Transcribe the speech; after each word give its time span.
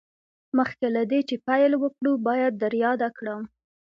مخکې 0.57 0.87
له 0.95 1.01
دې 1.11 1.19
چې 1.29 1.35
پیل 1.47 1.71
وکړو 1.77 2.13
باید 2.27 2.53
در 2.61 2.73
یاده 2.83 3.09
کړم 3.17 3.41